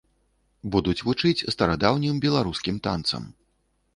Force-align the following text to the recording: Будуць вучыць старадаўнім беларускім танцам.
Будуць 0.75 1.01
вучыць 1.07 1.45
старадаўнім 1.55 2.15
беларускім 2.25 2.75
танцам. 2.87 3.29